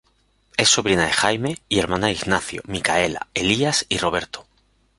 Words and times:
Es 0.57 0.69
sobrina 0.69 1.05
de 1.05 1.11
Jaime 1.13 1.59
y 1.69 1.77
hermana 1.77 2.07
de 2.07 2.13
Ignacio, 2.13 2.63
Micaela, 2.65 3.27
Elias 3.35 3.85
y 3.87 3.99
Roberto. 3.99 4.47